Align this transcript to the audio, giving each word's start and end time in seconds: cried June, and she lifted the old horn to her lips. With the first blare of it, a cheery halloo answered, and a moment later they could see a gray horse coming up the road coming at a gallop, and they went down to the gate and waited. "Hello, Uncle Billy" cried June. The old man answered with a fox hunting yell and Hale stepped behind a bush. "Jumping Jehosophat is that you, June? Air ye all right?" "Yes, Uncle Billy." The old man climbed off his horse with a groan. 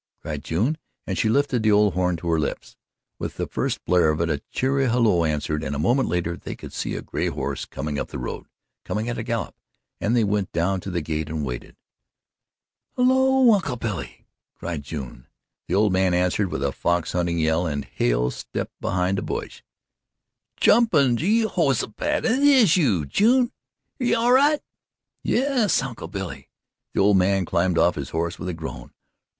cried 0.19 0.43
June, 0.43 0.79
and 1.05 1.15
she 1.15 1.29
lifted 1.29 1.61
the 1.61 1.71
old 1.71 1.93
horn 1.93 2.17
to 2.17 2.27
her 2.27 2.39
lips. 2.39 2.75
With 3.19 3.37
the 3.37 3.45
first 3.45 3.85
blare 3.85 4.09
of 4.09 4.19
it, 4.21 4.31
a 4.31 4.41
cheery 4.49 4.85
halloo 4.87 5.25
answered, 5.25 5.63
and 5.63 5.75
a 5.75 5.77
moment 5.77 6.09
later 6.09 6.35
they 6.35 6.55
could 6.55 6.73
see 6.73 6.95
a 6.95 7.03
gray 7.03 7.27
horse 7.27 7.65
coming 7.65 7.99
up 7.99 8.07
the 8.07 8.17
road 8.17 8.47
coming 8.83 9.09
at 9.09 9.19
a 9.19 9.23
gallop, 9.23 9.53
and 9.99 10.15
they 10.17 10.23
went 10.23 10.51
down 10.53 10.79
to 10.79 10.89
the 10.89 11.03
gate 11.03 11.29
and 11.29 11.45
waited. 11.45 11.75
"Hello, 12.95 13.53
Uncle 13.53 13.75
Billy" 13.75 14.25
cried 14.55 14.81
June. 14.81 15.27
The 15.67 15.75
old 15.75 15.93
man 15.93 16.15
answered 16.15 16.51
with 16.51 16.63
a 16.63 16.71
fox 16.71 17.11
hunting 17.11 17.37
yell 17.37 17.67
and 17.67 17.85
Hale 17.85 18.31
stepped 18.31 18.81
behind 18.81 19.19
a 19.19 19.21
bush. 19.21 19.61
"Jumping 20.57 21.17
Jehosophat 21.17 22.25
is 22.25 22.39
that 22.71 22.75
you, 22.75 23.05
June? 23.05 23.51
Air 23.99 24.07
ye 24.07 24.13
all 24.15 24.31
right?" 24.31 24.61
"Yes, 25.21 25.79
Uncle 25.83 26.07
Billy." 26.07 26.49
The 26.95 27.01
old 27.01 27.17
man 27.17 27.45
climbed 27.45 27.77
off 27.77 27.93
his 27.93 28.09
horse 28.09 28.39
with 28.39 28.49
a 28.49 28.53
groan. 28.55 28.93